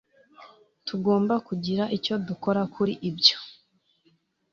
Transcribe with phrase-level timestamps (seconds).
[0.87, 3.37] Tugomba kugira icyo dukora kuri ibyo